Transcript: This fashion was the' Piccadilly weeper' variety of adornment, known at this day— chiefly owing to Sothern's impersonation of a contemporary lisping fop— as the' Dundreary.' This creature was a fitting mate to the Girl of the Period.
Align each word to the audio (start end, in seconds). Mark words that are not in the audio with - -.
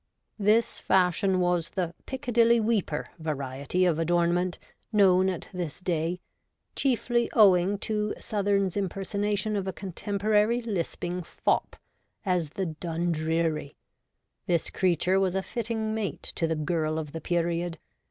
This 0.39 0.79
fashion 0.79 1.39
was 1.39 1.69
the' 1.69 1.93
Piccadilly 2.07 2.59
weeper' 2.59 3.09
variety 3.29 3.85
of 3.85 3.99
adornment, 3.99 4.57
known 4.91 5.29
at 5.29 5.47
this 5.53 5.79
day— 5.79 6.19
chiefly 6.75 7.29
owing 7.33 7.77
to 7.81 8.15
Sothern's 8.19 8.75
impersonation 8.75 9.55
of 9.55 9.67
a 9.67 9.73
contemporary 9.73 10.59
lisping 10.59 11.21
fop— 11.21 11.75
as 12.35 12.49
the' 12.49 12.65
Dundreary.' 12.89 13.75
This 14.47 14.71
creature 14.71 15.19
was 15.19 15.35
a 15.35 15.43
fitting 15.43 15.93
mate 15.93 16.23
to 16.33 16.47
the 16.47 16.55
Girl 16.55 16.97
of 16.97 17.11
the 17.11 17.21
Period. 17.21 17.77